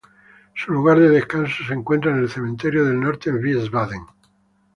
Su 0.55 0.73
lugar 0.73 0.99
de 0.99 1.09
descanso 1.09 1.63
se 1.67 1.75
encuentra 1.75 2.09
en 2.09 2.17
el 2.17 2.27
Cementerio 2.31 2.83
del 2.85 2.99
Norte 2.99 3.29
en 3.29 3.35
Wiesbaden. 3.37 4.01